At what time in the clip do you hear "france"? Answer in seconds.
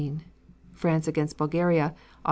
0.73-1.07